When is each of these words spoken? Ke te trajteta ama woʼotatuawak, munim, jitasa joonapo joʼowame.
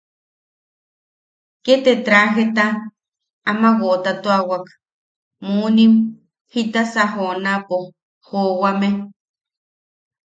Ke 1.63 1.73
te 1.83 1.91
trajteta 2.05 2.65
ama 3.51 3.69
woʼotatuawak, 3.79 4.65
munim, 5.51 5.93
jitasa 6.51 7.03
joonapo 7.13 7.75
joʼowame. 8.27 8.89